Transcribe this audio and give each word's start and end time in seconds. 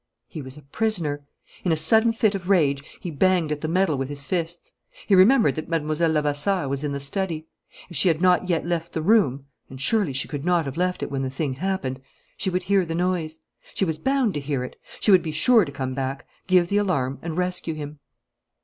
He 0.27 0.41
was 0.41 0.57
a 0.57 0.63
prisoner. 0.63 1.21
In 1.63 1.71
a 1.71 1.75
sudden 1.77 2.11
fit 2.11 2.33
of 2.33 2.49
rage 2.49 2.83
he 2.99 3.11
banged 3.11 3.51
at 3.51 3.61
the 3.61 3.67
metal 3.67 3.95
with 3.99 4.09
his 4.09 4.25
fists. 4.25 4.73
He 5.05 5.13
remembered 5.13 5.53
that 5.53 5.69
Mlle. 5.69 6.09
Levasseur 6.09 6.67
was 6.67 6.83
in 6.83 6.91
the 6.91 6.99
study. 6.99 7.45
If 7.87 7.95
she 7.95 8.07
had 8.07 8.19
not 8.19 8.49
yet 8.49 8.65
left 8.65 8.93
the 8.93 9.01
room 9.03 9.45
and 9.69 9.79
surely 9.79 10.11
she 10.11 10.27
could 10.27 10.43
not 10.43 10.65
have 10.65 10.75
left 10.75 11.03
it 11.03 11.11
when 11.11 11.21
the 11.21 11.29
thing 11.29 11.53
happened 11.53 12.01
she 12.35 12.49
would 12.49 12.63
hear 12.63 12.83
the 12.83 12.95
noise. 12.95 13.41
She 13.75 13.85
was 13.85 13.99
bound 13.99 14.33
to 14.33 14.39
hear 14.39 14.63
it. 14.63 14.75
She 14.99 15.11
would 15.11 15.21
be 15.21 15.31
sure 15.31 15.65
to 15.65 15.71
come 15.71 15.93
back, 15.93 16.25
give 16.47 16.69
the 16.69 16.77
alarm, 16.77 17.19
and 17.21 17.37
rescue 17.37 17.75
him. 17.75 17.99